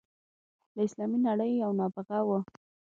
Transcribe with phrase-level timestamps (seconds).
[0.75, 2.39] د اسلامي نړۍ یو نابغه وو.